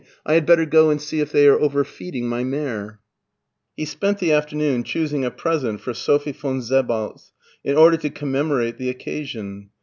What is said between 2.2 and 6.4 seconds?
my mare/* He spent the af(!emoon choosing a present for Sophie